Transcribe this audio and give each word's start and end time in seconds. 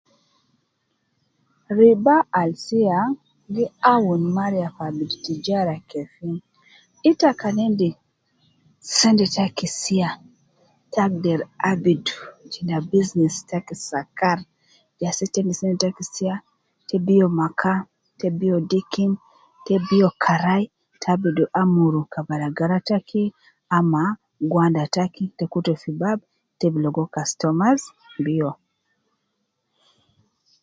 Riba 1.79 2.15
al 2.39 2.51
Siya 2.65 2.99
gi 3.53 3.65
aunu 3.91 4.27
mariya 4.37 4.67
fi 4.75 4.81
abidu 4.87 5.15
tijara 5.25 5.75
kefin?.ita 5.89 7.29
kan 7.41 7.55
endis 7.65 7.95
sente 8.97 9.25
taki 9.37 9.67
siya 9.81 10.09
taagder 10.93 11.41
abidu 11.71 12.17
jina 12.51 12.75
business 12.91 13.35
taki 13.49 13.75
sakar, 13.89 14.39
jasede 14.99 15.31
tendi 15.33 15.53
sente 15.61 15.87
Siya 16.15 16.33
tebiyo 16.89 17.27
Maka 17.39 17.73
te 18.19 18.27
biyo 18.39 18.57
dikin 18.71 19.11
te 19.65 19.75
biyo 19.87 20.07
karayi 20.23 20.65
ta 21.01 21.09
abidu 21.15 21.43
amuru 21.61 22.01
kabalala 22.13 22.77
ama 23.77 24.03
gwanda 24.49 24.83
taki 24.95 25.23
te 25.37 25.43
kutu 25.51 25.73
fi 25.81 25.91
kasuma 25.91 25.99
baba 26.01 26.25
te 26.59 26.65
bi 26.71 26.77
ligo 26.83 27.03
kastona 27.15 27.67
taki. 27.75 28.51